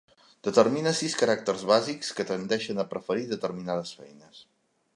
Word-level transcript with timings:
Determina 0.45 0.93
sis 0.99 1.15
caràcters 1.19 1.65
bàsics, 1.71 2.09
que 2.19 2.25
tendeixen 2.31 2.85
a 2.85 2.89
preferir 2.95 3.27
determinades 3.35 3.93
feines. 4.01 4.41